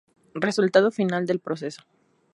Resultado 0.33 0.89
final 0.89 1.27
del 1.27 1.39
proceso. 1.39 1.83